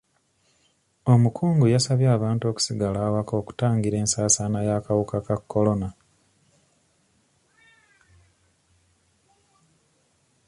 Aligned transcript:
Omukungu 1.13 1.65
yasabye 1.73 2.07
abantu 2.17 2.43
okusigala 2.51 2.99
awaka 3.07 3.33
okutangira 3.41 3.95
ensaasaanya 4.03 4.61
y'akawuka 4.67 5.17
ka 5.27 5.35
kolona. 5.51 5.89